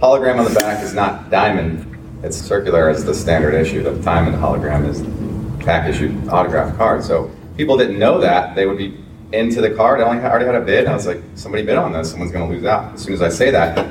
hologram 0.01 0.39
on 0.39 0.53
the 0.53 0.59
back 0.59 0.83
is 0.83 0.95
not 0.95 1.29
diamond. 1.29 1.98
It's 2.23 2.37
circular 2.37 2.89
as 2.89 3.05
the 3.05 3.15
standard 3.15 3.55
issue. 3.55 3.83
The 3.83 3.93
diamond 4.03 4.37
hologram 4.37 4.89
is 4.89 5.03
pack 5.65 5.89
issued 5.89 6.29
autograph 6.29 6.77
card. 6.77 7.05
So 7.05 7.31
people 7.57 7.77
didn't 7.77 7.99
know 7.99 8.21
that. 8.21 8.57
They 8.57 8.67
would 8.67 8.79
be 8.79 8.99
into 9.33 9.61
the 9.61 9.71
card. 9.71 10.01
I 10.01 10.05
only 10.05 10.23
already 10.23 10.47
had 10.47 10.57
a 10.57 10.61
bid. 10.61 10.87
I 10.87 10.95
was 10.95 11.07
like, 11.07 11.23
somebody 11.37 11.63
bid 11.65 11.77
on 11.77 11.93
this. 11.93 12.11
Someone's 12.11 12.33
going 12.33 12.49
to 12.49 12.55
lose 12.55 12.65
out. 12.65 12.95
As 12.95 13.03
soon 13.03 13.15
as 13.15 13.23
I 13.23 13.29
say 13.29 13.51
that, 13.51 13.87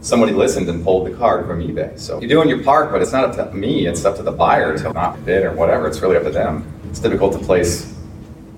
somebody 0.00 0.32
listened 0.32 0.68
and 0.68 0.84
pulled 0.84 1.08
the 1.08 1.16
card 1.16 1.46
from 1.46 1.60
eBay. 1.60 1.98
So 1.98 2.20
you're 2.20 2.28
doing 2.28 2.48
your 2.48 2.62
part, 2.62 2.92
but 2.92 3.02
it's 3.02 3.12
not 3.12 3.24
up 3.24 3.50
to 3.50 3.56
me. 3.56 3.86
It's 3.86 4.04
up 4.04 4.16
to 4.16 4.22
the 4.22 4.32
buyer 4.32 4.78
to 4.78 4.92
not 4.92 5.24
bid 5.24 5.44
or 5.44 5.52
whatever. 5.52 5.88
It's 5.88 6.00
really 6.00 6.16
up 6.16 6.22
to 6.22 6.30
them. 6.30 6.70
It's 6.90 7.00
difficult 7.00 7.32
to 7.32 7.40
place 7.40 7.92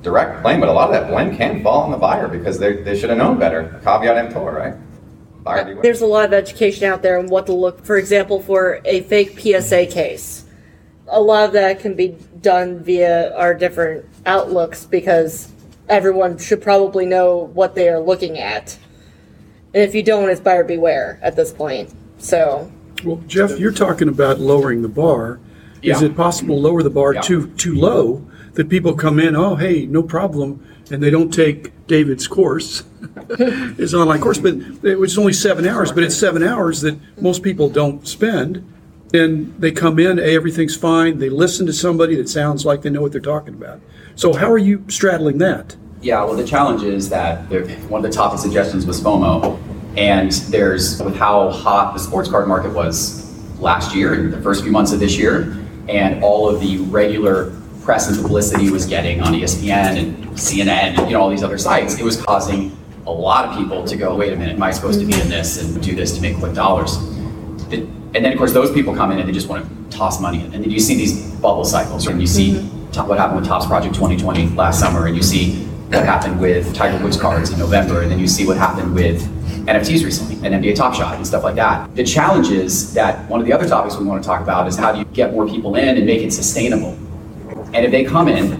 direct 0.02 0.42
blame, 0.42 0.60
but 0.60 0.68
a 0.68 0.72
lot 0.72 0.88
of 0.88 0.92
that 0.92 1.10
blame 1.10 1.36
can 1.36 1.62
fall 1.62 1.80
on 1.80 1.90
the 1.90 1.96
buyer 1.96 2.28
because 2.28 2.58
they, 2.58 2.82
they 2.82 2.98
should 2.98 3.08
have 3.08 3.18
known 3.18 3.38
better. 3.38 3.80
Caveat 3.84 4.16
emptor, 4.16 4.40
right? 4.40 4.74
Buyer. 5.42 5.78
Uh, 5.78 5.82
there's 5.82 6.00
a 6.00 6.06
lot 6.06 6.24
of 6.24 6.32
education 6.32 6.84
out 6.84 7.02
there 7.02 7.18
on 7.18 7.26
what 7.28 7.46
to 7.46 7.52
look, 7.52 7.84
for 7.84 7.96
example, 7.96 8.40
for 8.40 8.80
a 8.84 9.02
fake 9.02 9.38
PSA 9.38 9.86
case. 9.86 10.44
A 11.08 11.20
lot 11.20 11.44
of 11.46 11.52
that 11.52 11.80
can 11.80 11.94
be 11.94 12.16
done 12.40 12.80
via 12.80 13.34
our 13.36 13.54
different 13.54 14.04
outlooks 14.26 14.84
because 14.84 15.50
everyone 15.88 16.36
should 16.38 16.60
probably 16.60 17.06
know 17.06 17.50
what 17.54 17.74
they 17.74 17.88
are 17.88 18.00
looking 18.00 18.38
at. 18.38 18.78
And 19.74 19.82
if 19.82 19.94
you 19.94 20.02
don't, 20.02 20.28
it's 20.28 20.40
buyer 20.40 20.64
beware 20.64 21.18
at 21.22 21.36
this 21.36 21.52
point. 21.52 21.92
So, 22.18 22.70
Well, 23.04 23.22
Jeff, 23.26 23.58
you're 23.58 23.72
talking 23.72 24.08
about 24.08 24.40
lowering 24.40 24.82
the 24.82 24.88
bar. 24.88 25.38
Is 25.82 26.02
Yeah. 26.02 26.08
it 26.08 26.16
possible 26.16 26.56
to 26.56 26.60
lower 26.60 26.82
the 26.82 26.90
bar 26.90 27.14
Yeah. 27.14 27.20
too 27.20 27.46
too 27.56 27.74
low 27.76 28.22
that 28.58 28.68
people 28.68 28.92
come 28.92 29.20
in, 29.20 29.36
oh 29.36 29.54
hey, 29.54 29.86
no 29.86 30.02
problem, 30.02 30.66
and 30.90 31.00
they 31.00 31.10
don't 31.10 31.30
take 31.32 31.86
David's 31.86 32.26
course, 32.26 32.82
his 33.76 33.94
online 33.94 34.20
course, 34.20 34.38
but 34.38 34.54
it 34.82 34.98
was 34.98 35.16
only 35.16 35.32
seven 35.32 35.64
hours, 35.64 35.92
but 35.92 36.02
it's 36.02 36.16
seven 36.16 36.42
hours 36.42 36.80
that 36.80 36.98
most 37.22 37.44
people 37.44 37.68
don't 37.68 38.06
spend. 38.06 38.68
And 39.14 39.54
they 39.60 39.70
come 39.70 40.00
in, 40.00 40.18
hey, 40.18 40.34
everything's 40.34 40.76
fine. 40.76 41.20
They 41.20 41.30
listen 41.30 41.66
to 41.66 41.72
somebody 41.72 42.16
that 42.16 42.28
sounds 42.28 42.66
like 42.66 42.82
they 42.82 42.90
know 42.90 43.00
what 43.00 43.12
they're 43.12 43.20
talking 43.20 43.54
about. 43.54 43.80
So 44.16 44.34
how 44.34 44.50
are 44.50 44.58
you 44.58 44.84
straddling 44.88 45.38
that? 45.38 45.76
Yeah, 46.00 46.24
well, 46.24 46.34
the 46.34 46.44
challenge 46.44 46.82
is 46.82 47.08
that 47.10 47.48
one 47.88 48.04
of 48.04 48.10
the 48.10 48.14
top 48.14 48.36
suggestions 48.36 48.86
was 48.86 49.00
FOMO, 49.00 49.56
and 49.96 50.32
there's 50.50 51.00
with 51.00 51.14
how 51.14 51.50
hot 51.50 51.94
the 51.94 52.00
sports 52.00 52.28
card 52.28 52.48
market 52.48 52.72
was 52.72 53.24
last 53.60 53.94
year 53.94 54.14
and 54.14 54.32
the 54.32 54.42
first 54.42 54.64
few 54.64 54.72
months 54.72 54.90
of 54.90 54.98
this 54.98 55.16
year, 55.16 55.56
and 55.88 56.24
all 56.24 56.48
of 56.48 56.60
the 56.60 56.78
regular 56.78 57.52
press 57.88 58.06
and 58.06 58.20
publicity 58.20 58.68
was 58.68 58.84
getting 58.84 59.22
on 59.22 59.32
ESPN 59.32 59.96
and 59.96 60.14
CNN 60.34 60.98
and 60.98 61.06
you 61.06 61.14
know 61.14 61.22
all 61.22 61.30
these 61.30 61.42
other 61.42 61.56
sites, 61.56 61.98
it 61.98 62.04
was 62.04 62.20
causing 62.20 62.76
a 63.06 63.10
lot 63.10 63.46
of 63.46 63.56
people 63.56 63.82
to 63.82 63.96
go, 63.96 64.14
wait 64.14 64.30
a 64.30 64.36
minute, 64.36 64.56
am 64.56 64.62
I 64.62 64.72
supposed 64.72 65.00
to 65.00 65.06
be 65.06 65.14
in 65.14 65.20
mm-hmm. 65.20 65.30
this 65.30 65.62
and 65.62 65.82
do 65.82 65.96
this 65.96 66.14
to 66.14 66.20
make 66.20 66.36
quick 66.36 66.52
dollars? 66.52 66.96
And 67.72 68.12
then 68.12 68.30
of 68.30 68.36
course 68.36 68.52
those 68.52 68.70
people 68.72 68.94
come 68.94 69.10
in 69.10 69.18
and 69.18 69.26
they 69.26 69.32
just 69.32 69.48
want 69.48 69.64
to 69.64 69.96
toss 69.96 70.20
money 70.20 70.44
in, 70.44 70.52
and 70.52 70.62
then 70.62 70.70
you 70.70 70.80
see 70.80 70.96
these 70.96 71.30
bubble 71.36 71.64
cycles, 71.64 72.06
and 72.06 72.20
you 72.20 72.26
see 72.26 72.50
mm-hmm. 72.50 72.90
top, 72.90 73.08
what 73.08 73.18
happened 73.18 73.40
with 73.40 73.48
Topps 73.48 73.64
Project 73.64 73.94
2020 73.94 74.48
last 74.48 74.80
summer, 74.80 75.06
and 75.06 75.16
you 75.16 75.22
see 75.22 75.64
what 75.88 76.04
happened 76.04 76.38
with 76.38 76.74
Tiger 76.74 77.02
Woods 77.02 77.16
cards 77.16 77.48
in 77.48 77.58
November, 77.58 78.02
and 78.02 78.10
then 78.10 78.18
you 78.18 78.28
see 78.28 78.46
what 78.46 78.58
happened 78.58 78.94
with 78.94 79.26
NFTs 79.66 80.04
recently 80.04 80.34
and 80.46 80.62
NBA 80.62 80.74
Top 80.74 80.92
Shot 80.94 81.14
and 81.14 81.26
stuff 81.26 81.42
like 81.42 81.54
that. 81.54 81.96
The 81.96 82.04
challenge 82.04 82.50
is 82.50 82.92
that 82.92 83.26
one 83.30 83.40
of 83.40 83.46
the 83.46 83.54
other 83.54 83.66
topics 83.66 83.96
we 83.96 84.04
want 84.04 84.22
to 84.22 84.26
talk 84.28 84.42
about 84.42 84.68
is 84.68 84.76
how 84.76 84.92
do 84.92 84.98
you 84.98 85.06
get 85.06 85.32
more 85.32 85.48
people 85.48 85.74
in 85.76 85.96
and 85.96 86.04
make 86.04 86.20
it 86.20 86.32
sustainable. 86.32 86.98
And 87.74 87.84
if 87.84 87.90
they 87.90 88.04
come 88.04 88.28
in, 88.28 88.52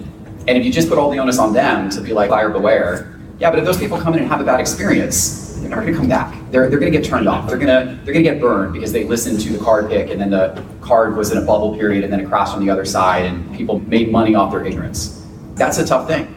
and 0.47 0.51
if 0.51 0.65
you 0.65 0.73
just 0.73 0.89
put 0.89 0.99
all 0.99 1.11
the 1.11 1.19
onus 1.19 1.39
on 1.39 1.53
them 1.53 1.89
to 1.91 2.01
be 2.01 2.13
like 2.13 2.31
buyer 2.31 2.51
beware, 2.51 3.19
yeah, 3.39 3.51
but 3.51 3.59
if 3.59 3.65
those 3.65 3.79
people 3.79 3.99
come 3.99 4.15
in 4.15 4.21
and 4.21 4.29
have 4.29 4.41
a 4.41 4.45
bad 4.45 4.61
experience, 4.61 5.55
they're 5.61 5.71
never 5.71 5.83
gonna 5.83 5.97
come 5.97 6.09
back. 6.09 6.35
They're, 6.51 6.69
they're 6.69 6.79
gonna 6.79 6.91
get 6.91 7.05
turned 7.05 7.29
off. 7.29 7.49
They're 7.49 7.59
gonna 7.59 7.99
they're 8.05 8.13
gonna 8.13 8.23
get 8.23 8.41
burned 8.41 8.73
because 8.73 8.93
they 8.93 9.05
listened 9.05 9.41
to 9.41 9.53
the 9.53 9.65
card 9.65 9.89
pick 9.89 10.11
and 10.11 10.21
then 10.21 10.31
the 10.31 10.63
card 10.81 11.17
was 11.17 11.31
in 11.33 11.39
a 11.39 11.43
bubble 11.43 11.77
period 11.77 12.05
and 12.05 12.13
then 12.13 12.21
it 12.21 12.29
crashed 12.29 12.55
on 12.55 12.65
the 12.65 12.71
other 12.71 12.85
side 12.85 13.25
and 13.25 13.57
people 13.57 13.81
made 13.81 14.11
money 14.11 14.35
off 14.35 14.51
their 14.51 14.65
ignorance. 14.65 15.25
That's 15.55 15.79
a 15.79 15.87
tough 15.87 16.07
thing. 16.07 16.35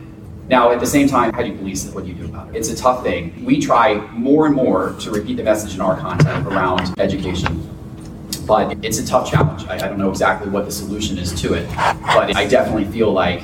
Now, 0.47 0.71
at 0.71 0.79
the 0.79 0.85
same 0.85 1.07
time, 1.07 1.31
how 1.33 1.43
do 1.43 1.49
you 1.49 1.57
police 1.57 1.85
it? 1.85 1.95
What 1.95 2.03
do 2.03 2.09
you 2.09 2.15
do 2.15 2.25
about 2.25 2.49
it? 2.49 2.57
It's 2.57 2.69
a 2.69 2.75
tough 2.75 3.03
thing. 3.03 3.45
We 3.45 3.61
try 3.61 3.95
more 4.11 4.47
and 4.47 4.55
more 4.55 4.93
to 4.99 5.11
repeat 5.11 5.37
the 5.37 5.43
message 5.43 5.75
in 5.75 5.81
our 5.81 5.97
content 5.97 6.45
around 6.47 6.99
education 6.99 7.69
but 8.45 8.83
it's 8.83 8.99
a 8.99 9.05
tough 9.05 9.29
challenge. 9.29 9.65
I, 9.67 9.75
I, 9.75 9.87
don't 9.87 9.97
know 9.97 10.09
exactly 10.09 10.49
what 10.49 10.65
the 10.65 10.71
solution 10.71 11.17
is 11.17 11.33
to 11.41 11.53
it, 11.53 11.67
but 11.75 12.35
I 12.35 12.47
definitely 12.47 12.85
feel 12.85 13.11
like 13.11 13.43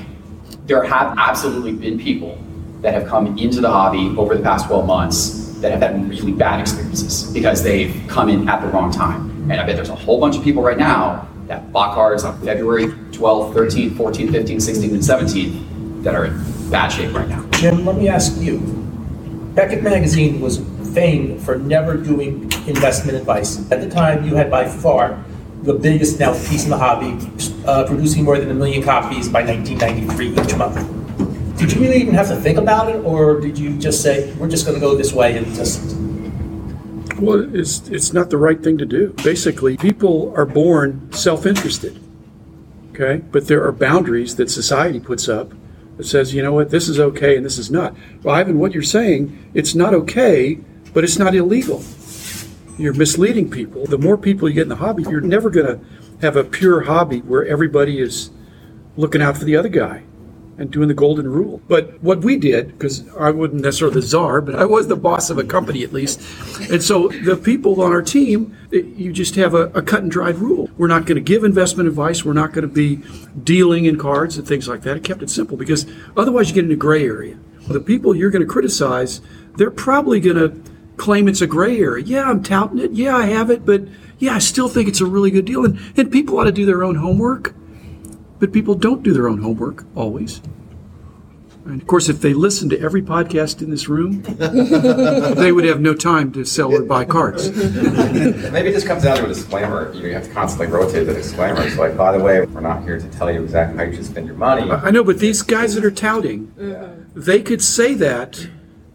there 0.66 0.84
have 0.84 1.18
absolutely 1.18 1.74
been 1.74 2.00
people 2.00 2.38
that 2.82 2.94
have 2.94 3.08
come 3.08 3.38
into 3.38 3.62
the 3.62 3.70
hobby 3.70 4.14
over 4.18 4.36
the 4.36 4.44
past 4.44 4.68
12 4.68 4.86
months 4.86 5.48
that 5.60 5.72
have 5.72 5.82
had 5.82 6.08
really 6.10 6.32
bad 6.32 6.60
experiences 6.60 7.32
because 7.32 7.64
they've 7.64 8.04
come 8.08 8.30
in 8.30 8.48
at 8.48 8.62
the 8.62 8.68
wrong 8.68 8.92
time. 8.92 9.30
And 9.50 9.54
I 9.54 9.66
bet 9.66 9.76
there's 9.76 9.90
a 9.90 9.96
whole 9.96 10.20
bunch 10.20 10.36
of 10.36 10.44
people 10.44 10.62
right 10.62 10.78
now 10.78 11.28
that 11.48 11.72
bought 11.72 11.96
cards 11.96 12.24
on 12.24 12.40
February 12.42 12.88
12th, 12.88 13.54
13th, 13.54 13.92
14th, 13.92 14.30
15th, 14.30 14.56
16th, 14.56 14.92
and 14.92 15.02
17th 15.02 16.04
that 16.04 16.14
are 16.14 16.26
in 16.26 16.70
bad 16.70 16.90
shape 16.90 17.14
right 17.14 17.28
now. 17.28 17.48
Jim, 17.52 17.86
let 17.86 17.96
me 17.96 18.08
ask 18.10 18.40
you. 18.40 18.60
Beckett 19.56 19.82
Magazine 19.82 20.40
was 20.40 20.60
famed 20.98 21.40
for 21.44 21.60
never 21.60 21.96
doing 21.96 22.42
investment 22.66 23.16
advice. 23.16 23.60
At 23.72 23.82
the 23.82 23.88
time, 23.90 24.26
you 24.26 24.34
had 24.34 24.50
by 24.50 24.68
far 24.68 25.24
the 25.62 25.76
biggest 25.76 26.18
piece 26.50 26.64
in 26.64 26.72
the 26.72 26.78
hobby, 26.78 27.12
uh, 27.68 27.86
producing 27.86 28.24
more 28.24 28.40
than 28.40 28.50
a 28.50 28.54
million 28.56 28.82
copies 28.82 29.30
by 29.30 29.44
1993 29.44 30.30
each 30.30 30.56
month. 30.56 30.78
Did 31.60 31.74
you 31.74 31.82
really 31.82 31.98
even 31.98 32.16
have 32.16 32.30
to 32.30 32.36
think 32.36 32.58
about 32.58 32.90
it, 32.90 32.98
or 33.06 33.40
did 33.40 33.60
you 33.60 33.78
just 33.78 34.02
say, 34.02 34.34
we're 34.40 34.50
just 34.50 34.66
going 34.66 34.74
to 34.74 34.82
go 34.82 34.96
this 34.96 35.14
way 35.14 35.38
and 35.38 35.46
just. 35.54 35.96
Well, 37.20 37.56
it's, 37.56 37.88
it's 37.90 38.12
not 38.12 38.32
the 38.32 38.38
right 38.38 38.60
thing 38.64 38.80
to 38.80 38.86
do. 38.86 39.14
Basically, 39.24 39.78
people 39.78 40.34
are 40.36 40.48
born 40.48 41.12
self 41.14 41.46
interested, 41.46 42.02
okay? 42.94 43.24
But 43.32 43.46
there 43.46 43.64
are 43.64 43.72
boundaries 43.72 44.36
that 44.38 44.50
society 44.50 45.00
puts 45.00 45.30
up 45.30 45.54
that 45.98 46.06
says, 46.06 46.34
you 46.34 46.42
know 46.42 46.54
what, 46.54 46.72
this 46.72 46.90
is 46.90 47.00
okay 47.00 47.38
and 47.38 47.46
this 47.46 47.60
is 47.60 47.70
not. 47.70 47.96
Well, 48.24 48.34
Ivan, 48.34 48.58
what 48.58 48.74
you're 48.74 48.82
saying, 48.82 49.52
it's 49.54 49.76
not 49.76 49.94
okay, 49.94 50.60
but 50.98 51.04
it's 51.04 51.20
not 51.20 51.36
illegal. 51.36 51.84
You're 52.80 52.96
misleading 52.96 53.52
people. 53.52 53.86
The 53.86 54.00
more 54.00 54.18
people 54.18 54.50
you 54.50 54.56
get 54.56 54.64
in 54.64 54.70
the 54.70 54.78
hobby, 54.78 55.04
you're 55.04 55.22
never 55.22 55.52
going 55.52 55.68
to 55.68 55.80
have 56.22 56.36
a 56.36 56.44
pure 56.44 56.82
hobby 56.82 57.20
where 57.20 57.46
everybody 57.46 58.00
is 58.00 58.32
looking 58.96 59.22
out 59.22 59.38
for 59.38 59.46
the 59.46 59.56
other 59.56 59.70
guy 59.70 60.02
and 60.58 60.72
doing 60.72 60.88
the 60.88 60.96
golden 60.96 61.28
rule. 61.28 61.62
But 61.68 62.02
what 62.02 62.24
we 62.24 62.36
did, 62.36 62.70
because 62.70 63.08
I 63.10 63.30
wasn't 63.30 63.62
necessarily 63.62 63.94
the 63.94 64.08
czar, 64.08 64.42
but 64.42 64.56
I 64.56 64.66
was 64.66 64.88
the 64.88 64.96
boss 64.96 65.30
of 65.30 65.38
a 65.38 65.44
company 65.44 65.84
at 65.84 65.94
least. 65.94 66.20
And 66.72 66.82
so 66.82 67.10
the 67.10 67.38
people 67.38 67.80
on 67.84 67.92
our 67.92 68.02
team, 68.02 68.58
you 68.72 69.14
just 69.14 69.36
have 69.36 69.54
a, 69.54 69.66
a 69.76 69.84
cut 69.84 70.02
and 70.02 70.10
dried 70.10 70.40
rule. 70.40 70.72
We're 70.80 70.88
not 70.88 71.06
going 71.06 71.18
to 71.18 71.22
give 71.22 71.44
investment 71.44 71.88
advice. 71.88 72.26
We're 72.26 72.34
not 72.34 72.54
going 72.54 72.68
to 72.68 72.74
be 72.74 73.04
dealing 73.44 73.86
in 73.86 74.00
cards 74.00 74.36
and 74.40 74.48
things 74.48 74.68
like 74.68 74.82
that. 74.82 74.98
It 74.98 75.04
kept 75.04 75.22
it 75.22 75.30
simple 75.30 75.58
because 75.58 75.86
otherwise 76.18 76.50
you 76.50 76.56
get 76.56 76.64
into 76.64 76.76
gray 76.76 77.06
area. 77.06 77.38
The 77.68 77.82
people 77.82 78.16
you're 78.16 78.32
going 78.32 78.42
to 78.42 78.52
criticize, 78.52 79.22
they're 79.58 79.70
probably 79.70 80.20
going 80.20 80.38
to 80.38 80.77
claim 80.98 81.28
it's 81.28 81.42
a 81.42 81.48
gray 81.48 81.80
area. 81.80 82.04
Yeah, 82.04 82.24
I'm 82.24 82.44
touting 82.44 82.80
it. 82.80 82.92
Yeah, 82.92 83.16
I 83.16 83.28
have 83.28 83.50
it, 83.50 83.66
but 83.66 83.84
yeah, 84.20 84.36
I 84.36 84.40
still 84.40 84.68
think 84.68 84.88
it's 84.88 85.02
a 85.02 85.06
really 85.06 85.32
good 85.32 85.46
deal. 85.46 85.64
And, 85.64 85.80
and 85.96 86.12
people 86.12 86.38
ought 86.40 86.46
to 86.46 86.52
do 86.52 86.66
their 86.66 86.84
own 86.84 86.96
homework. 86.96 87.54
But 88.40 88.54
people 88.54 88.76
don't 88.76 89.02
do 89.02 89.14
their 89.14 89.28
own 89.28 89.42
homework 89.42 89.86
always. 89.96 90.42
And 91.66 91.82
of 91.82 91.88
course, 91.88 92.08
if 92.08 92.22
they 92.22 92.34
listened 92.34 92.72
to 92.72 92.80
every 92.80 93.02
podcast 93.02 93.62
in 93.62 93.70
this 93.70 93.90
room, 93.90 94.22
they 95.36 95.52
would 95.52 95.66
have 95.66 95.82
no 95.82 95.94
time 95.94 96.32
to 96.32 96.46
sell 96.46 96.74
or 96.74 96.84
buy 96.84 97.04
cards. 97.04 97.52
Maybe 97.56 98.70
it 98.70 98.74
just 98.74 98.88
comes 98.88 99.04
down 99.04 99.18
to 99.18 99.26
a 99.26 99.28
disclaimer. 99.28 99.92
You, 99.94 100.02
know, 100.02 100.08
you 100.08 100.14
have 100.14 100.24
to 100.24 100.34
constantly 100.34 100.68
rotate 100.68 101.08
the 101.08 101.14
disclaimers. 101.14 101.78
Like, 101.78 101.98
by 101.98 102.18
the 102.18 102.24
way, 102.24 102.40
we're 102.40 102.62
not 102.62 102.84
here 102.84 102.98
to 102.98 103.10
tell 103.10 103.30
you 103.30 103.44
exactly 103.44 103.78
how 103.78 103.84
you 103.84 103.96
should 103.96 104.06
spend 104.06 104.28
your 104.28 104.38
money. 104.38 104.72
I 104.72 104.92
know, 104.92 105.04
but 105.04 105.20
these 105.20 105.42
guys 105.42 105.76
that 105.76 105.84
are 105.84 105.92
touting, 105.92 106.48
mm-hmm. 106.58 107.20
they 107.20 107.42
could 107.42 107.62
say 107.62 107.94
that. 107.96 108.48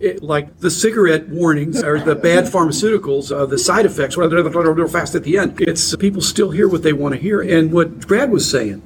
It, 0.02 0.20
like 0.20 0.58
the 0.58 0.70
cigarette 0.70 1.28
warnings 1.28 1.82
or 1.82 2.00
the 2.00 2.16
bad 2.16 2.46
pharmaceuticals, 2.46 3.30
uh, 3.30 3.46
the 3.46 3.56
side 3.56 3.86
effects, 3.86 4.16
whether 4.16 4.42
they're 4.42 4.72
real 4.72 4.88
fast 4.88 5.14
at 5.14 5.22
the 5.22 5.38
end. 5.38 5.60
It's 5.60 5.94
people 5.94 6.20
still 6.20 6.50
hear 6.50 6.68
what 6.68 6.82
they 6.82 6.92
want 6.92 7.14
to 7.14 7.20
hear. 7.20 7.40
And 7.40 7.72
what 7.72 8.08
Brad 8.08 8.32
was 8.32 8.50
saying, 8.50 8.82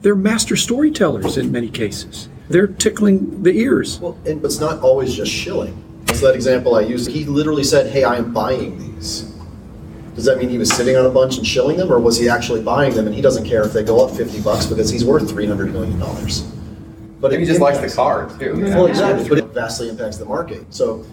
they're 0.00 0.14
master 0.14 0.56
storytellers 0.56 1.36
in 1.36 1.52
many 1.52 1.68
cases. 1.68 2.30
They're 2.48 2.66
tickling 2.66 3.42
the 3.42 3.52
ears. 3.52 3.98
Well, 4.00 4.16
and, 4.26 4.44
it's 4.44 4.58
not 4.58 4.80
always 4.80 5.14
just 5.14 5.30
shilling. 5.30 5.76
So 6.14 6.26
that 6.26 6.34
example 6.34 6.74
I 6.74 6.80
used, 6.80 7.10
he 7.10 7.24
literally 7.24 7.64
said, 7.64 7.90
"Hey, 7.90 8.04
I 8.04 8.16
am 8.16 8.32
buying 8.32 8.78
these." 8.78 9.32
Does 10.14 10.26
that 10.26 10.38
mean 10.38 10.50
he 10.50 10.58
was 10.58 10.70
sitting 10.70 10.96
on 10.96 11.06
a 11.06 11.10
bunch 11.10 11.38
and 11.38 11.46
shilling 11.46 11.78
them, 11.78 11.90
or 11.90 11.98
was 11.98 12.18
he 12.18 12.28
actually 12.28 12.62
buying 12.62 12.94
them 12.94 13.06
and 13.06 13.14
he 13.14 13.22
doesn't 13.22 13.46
care 13.46 13.64
if 13.64 13.72
they 13.72 13.82
go 13.82 14.04
up 14.04 14.14
fifty 14.14 14.40
bucks 14.40 14.66
because 14.66 14.90
he's 14.90 15.04
worth 15.04 15.28
three 15.30 15.46
hundred 15.46 15.72
million 15.72 15.98
dollars? 15.98 16.42
But 17.20 17.30
Maybe 17.30 17.44
he 17.44 17.48
just 17.48 17.60
likes 17.60 17.78
the 17.78 17.88
card 17.88 18.38
too. 18.38 18.60
Well, 18.60 18.86
exactly. 18.86 19.28
But 19.28 19.38
it 19.38 19.41
vastly 19.52 19.88
impacts 19.88 20.16
the 20.16 20.24
market. 20.24 20.72
So, 20.72 21.04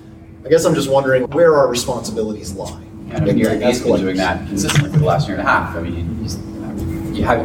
I 0.46 0.50
guess 0.50 0.65
I'm 0.65 0.75
just 0.75 0.89
wondering 0.89 1.29
where 1.31 1.55
our 1.58 1.67
responsibilities 1.67 2.53
lie. 2.53 2.81
I 3.12 3.19
mean, 3.19 3.38
Gary 3.38 3.58
Vee's 3.58 3.81
been 3.81 4.00
doing 4.00 4.17
that 4.17 4.48
consistently 4.48 4.91
for 4.91 5.00
the 5.00 5.05
last 5.05 5.27
year 5.27 5.38
and 5.38 5.48
a 5.48 5.50
half. 5.51 5.75
I 5.75 5.81
mean, 5.81 6.24
you 7.13 7.24
have 7.25 7.39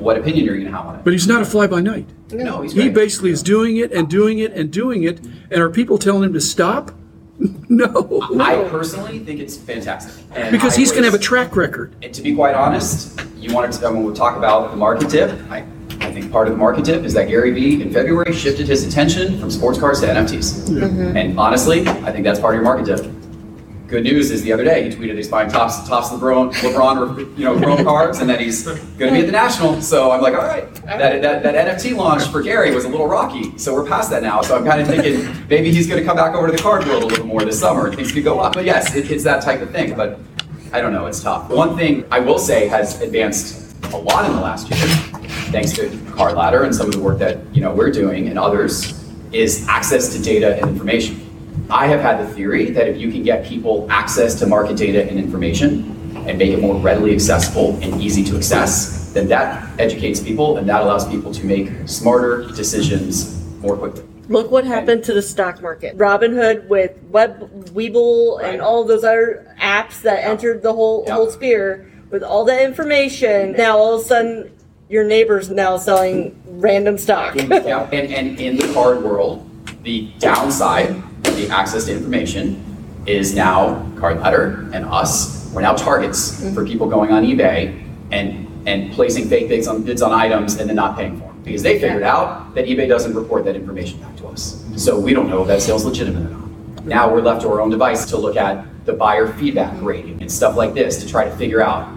what 0.00 0.16
opinion 0.16 0.48
are 0.48 0.54
you 0.54 0.60
going 0.62 0.72
to 0.72 0.76
have 0.78 0.86
on 0.86 0.96
it? 0.96 1.04
But 1.04 1.12
he's 1.12 1.26
not 1.26 1.42
a 1.42 1.44
fly 1.44 1.66
by 1.66 1.80
night. 1.80 2.08
No, 2.32 2.62
he's 2.62 2.72
He 2.72 2.82
great. 2.84 2.94
basically 2.94 3.30
is 3.30 3.42
doing 3.42 3.76
it 3.76 3.92
and 3.92 4.08
doing 4.08 4.38
it 4.38 4.52
and 4.52 4.70
doing 4.72 5.02
it. 5.02 5.20
And 5.50 5.60
are 5.60 5.68
people 5.68 5.98
telling 5.98 6.22
him 6.24 6.32
to 6.32 6.40
stop? 6.40 6.92
no. 7.38 8.22
I 8.40 8.66
personally 8.70 9.18
think 9.20 9.40
it's 9.40 9.56
fantastic. 9.56 10.24
And 10.34 10.52
Because 10.52 10.74
I 10.74 10.80
he's 10.80 10.90
going 10.90 11.02
to 11.02 11.10
have 11.10 11.18
a 11.18 11.22
track 11.22 11.54
record. 11.56 11.94
And 12.02 12.14
to 12.14 12.22
be 12.22 12.34
quite 12.34 12.54
honest, 12.54 13.20
you 13.36 13.52
wanted 13.52 13.72
to, 13.72 13.90
when 13.90 14.04
we 14.04 14.14
talk 14.14 14.36
about 14.36 14.70
the 14.70 14.76
market 14.76 15.10
tip, 15.10 15.30
I, 15.50 15.58
I 15.58 15.62
think 15.62 15.79
part 16.30 16.46
of 16.46 16.52
the 16.52 16.58
market 16.58 16.84
tip 16.84 17.04
is 17.04 17.12
that 17.14 17.28
Gary 17.28 17.50
Vee 17.50 17.82
in 17.82 17.92
February 17.92 18.32
shifted 18.32 18.66
his 18.66 18.86
attention 18.86 19.38
from 19.38 19.50
sports 19.50 19.78
cars 19.78 20.00
to 20.00 20.06
NFTs. 20.06 20.68
Mm-hmm. 20.68 21.16
And 21.16 21.38
honestly, 21.38 21.86
I 21.86 22.12
think 22.12 22.24
that's 22.24 22.40
part 22.40 22.54
of 22.54 22.62
your 22.62 22.64
market 22.64 22.86
tip. 22.86 23.12
Good 23.90 24.04
news 24.04 24.30
is 24.30 24.42
the 24.42 24.52
other 24.52 24.62
day 24.62 24.88
he 24.88 24.96
tweeted 24.96 25.16
he's 25.16 25.26
buying 25.26 25.50
Topps 25.50 25.88
Topps 25.88 26.10
LeBron 26.10 26.52
LeBron 26.52 27.36
you 27.36 27.44
know 27.44 27.58
Chrome 27.58 27.82
cards 27.82 28.20
and 28.20 28.30
that 28.30 28.40
he's 28.40 28.64
going 28.64 28.78
to 28.78 29.10
be 29.10 29.18
at 29.18 29.26
the 29.26 29.32
National. 29.32 29.82
So 29.82 30.12
I'm 30.12 30.20
like, 30.20 30.34
all 30.34 30.46
right, 30.46 30.72
that, 30.84 31.20
that 31.22 31.42
that 31.42 31.80
NFT 31.80 31.96
launch 31.96 32.22
for 32.28 32.40
Gary 32.40 32.72
was 32.72 32.84
a 32.84 32.88
little 32.88 33.08
rocky. 33.08 33.58
So 33.58 33.74
we're 33.74 33.84
past 33.84 34.08
that 34.10 34.22
now. 34.22 34.42
So 34.42 34.56
I'm 34.56 34.64
kind 34.64 34.80
of 34.80 34.86
thinking 34.86 35.44
maybe 35.48 35.72
he's 35.72 35.88
going 35.88 35.98
to 35.98 36.06
come 36.06 36.16
back 36.16 36.36
over 36.36 36.46
to 36.46 36.52
the 36.52 36.62
card 36.62 36.86
world 36.86 37.02
a 37.02 37.06
little 37.06 37.26
more 37.26 37.44
this 37.44 37.58
summer 37.58 37.88
and 37.88 37.96
things 37.96 38.12
could 38.12 38.22
go 38.22 38.38
up. 38.38 38.52
But 38.52 38.64
yes, 38.64 38.94
it, 38.94 39.10
it's 39.10 39.24
that 39.24 39.42
type 39.42 39.60
of 39.60 39.72
thing. 39.72 39.96
But 39.96 40.20
I 40.72 40.80
don't 40.80 40.92
know, 40.92 41.06
it's 41.06 41.20
tough. 41.20 41.50
One 41.50 41.76
thing 41.76 42.04
I 42.12 42.20
will 42.20 42.38
say 42.38 42.68
has 42.68 43.00
advanced 43.00 43.74
a 43.92 43.96
lot 43.96 44.24
in 44.24 44.36
the 44.36 44.40
last 44.40 44.70
year, 44.70 44.78
thanks 45.50 45.72
to 45.72 45.90
Card 46.12 46.34
Ladder 46.36 46.62
and 46.64 46.74
some 46.74 46.86
of 46.86 46.92
the 46.92 47.00
work 47.00 47.18
that 47.18 47.38
you 47.54 47.60
know 47.60 47.74
we're 47.74 47.90
doing 47.90 48.28
and 48.28 48.38
others, 48.38 48.94
is 49.32 49.66
access 49.68 50.12
to 50.14 50.22
data 50.22 50.56
and 50.60 50.70
information. 50.70 51.26
I 51.70 51.86
have 51.86 52.00
had 52.00 52.26
the 52.26 52.32
theory 52.34 52.70
that 52.70 52.88
if 52.88 52.96
you 52.98 53.12
can 53.12 53.22
get 53.22 53.44
people 53.44 53.86
access 53.90 54.34
to 54.40 54.46
market 54.46 54.76
data 54.76 55.08
and 55.08 55.18
information 55.18 55.96
and 56.26 56.36
make 56.38 56.50
it 56.50 56.60
more 56.60 56.74
readily 56.76 57.14
accessible 57.14 57.78
and 57.82 58.00
easy 58.02 58.24
to 58.24 58.36
access, 58.36 59.12
then 59.12 59.28
that 59.28 59.68
educates 59.78 60.20
people 60.20 60.56
and 60.56 60.68
that 60.68 60.82
allows 60.82 61.08
people 61.08 61.32
to 61.32 61.46
make 61.46 61.70
smarter 61.88 62.46
decisions 62.56 63.40
more 63.60 63.76
quickly. 63.76 64.02
Look 64.28 64.50
what 64.50 64.64
happened 64.64 65.04
to 65.04 65.14
the 65.14 65.22
stock 65.22 65.60
market. 65.60 65.96
Robinhood 65.96 66.68
with 66.68 66.96
Web 67.10 67.66
Webull 67.72 68.42
and 68.42 68.60
all 68.60 68.84
those 68.84 69.04
other 69.04 69.54
apps 69.60 70.02
that 70.02 70.24
entered 70.24 70.62
the 70.62 70.72
whole 70.72 71.04
Yeah. 71.06 71.14
whole 71.14 71.30
sphere 71.30 71.90
with 72.10 72.22
all 72.22 72.44
that 72.44 72.62
information. 72.62 73.52
Now 73.52 73.78
all 73.78 73.94
of 73.94 74.00
a 74.02 74.04
sudden 74.04 74.50
your 74.90 75.04
neighbor's 75.04 75.48
now 75.48 75.76
selling 75.76 76.36
random 76.44 76.98
stock. 76.98 77.36
Yeah, 77.36 77.88
and, 77.92 78.12
and 78.12 78.40
in 78.40 78.56
the 78.56 78.72
card 78.74 79.02
world, 79.02 79.48
the 79.84 80.12
downside 80.18 80.90
of 80.90 81.36
the 81.36 81.48
access 81.48 81.84
to 81.84 81.92
information 81.92 82.66
is 83.06 83.34
now 83.34 83.88
Card 83.98 84.18
Ladder 84.18 84.68
and 84.74 84.84
us. 84.86 85.50
We're 85.54 85.62
now 85.62 85.74
targets 85.74 86.40
mm-hmm. 86.40 86.54
for 86.54 86.66
people 86.66 86.88
going 86.88 87.12
on 87.12 87.24
eBay 87.24 87.86
and 88.10 88.48
and 88.66 88.92
placing 88.92 89.28
fake 89.28 89.48
bids 89.48 89.66
on 89.68 89.84
bids 89.84 90.02
on 90.02 90.12
items 90.12 90.56
and 90.56 90.68
then 90.68 90.76
not 90.76 90.96
paying 90.96 91.18
for 91.18 91.26
them 91.26 91.42
because 91.42 91.62
they 91.62 91.78
figured 91.78 92.02
out 92.02 92.54
that 92.54 92.66
eBay 92.66 92.88
doesn't 92.88 93.14
report 93.14 93.44
that 93.44 93.56
information 93.56 93.98
back 94.00 94.14
to 94.16 94.26
us. 94.26 94.64
So 94.76 94.98
we 94.98 95.14
don't 95.14 95.30
know 95.30 95.42
if 95.42 95.48
that 95.48 95.62
sale's 95.62 95.84
legitimate 95.84 96.26
or 96.26 96.30
not. 96.30 96.84
Now 96.84 97.10
we're 97.10 97.22
left 97.22 97.42
to 97.42 97.48
our 97.48 97.60
own 97.60 97.70
device 97.70 98.04
to 98.06 98.18
look 98.18 98.36
at 98.36 98.66
the 98.84 98.92
buyer 98.92 99.32
feedback 99.32 99.80
rating 99.80 100.20
and 100.20 100.30
stuff 100.30 100.56
like 100.56 100.74
this 100.74 101.02
to 101.02 101.08
try 101.08 101.24
to 101.24 101.30
figure 101.36 101.62
out 101.62 101.88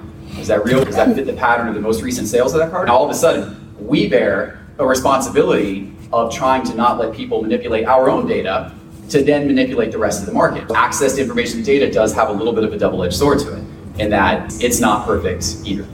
is 0.44 0.50
that 0.50 0.66
real? 0.66 0.84
Does 0.84 0.98
that 0.98 1.16
fit 1.16 1.26
the 1.26 1.34
pattern 1.34 1.70
of 1.70 1.74
the 1.74 1.80
most 1.80 2.02
recent 2.02 2.28
sales 2.28 2.54
of 2.54 2.60
that 2.60 2.70
card? 2.70 2.88
Now 2.88 2.98
all 2.98 3.06
of 3.06 3.10
a 3.10 3.14
sudden, 3.14 3.74
we 3.80 4.10
bear 4.10 4.60
a 4.78 4.86
responsibility 4.86 5.96
of 6.12 6.34
trying 6.34 6.66
to 6.66 6.76
not 6.76 7.00
let 7.00 7.14
people 7.14 7.42
manipulate 7.42 7.86
our 7.86 8.10
own 8.10 8.28
data 8.28 8.74
to 9.10 9.24
then 9.24 9.48
manipulate 9.48 9.94
the 9.94 9.98
rest 9.98 10.20
of 10.20 10.26
the 10.26 10.34
market. 10.34 10.70
Access 10.76 11.16
to 11.16 11.22
information 11.22 11.58
and 11.60 11.66
data 11.66 11.90
does 11.90 12.14
have 12.14 12.28
a 12.30 12.34
little 12.34 12.52
bit 12.52 12.66
of 12.66 12.74
a 12.74 12.78
double-edged 12.78 13.16
sword 13.16 13.40
to 13.40 13.56
it, 13.56 13.64
in 14.00 14.10
that 14.10 14.54
it's 14.62 14.82
not 14.82 15.06
perfect 15.06 15.60
either. 15.64 15.88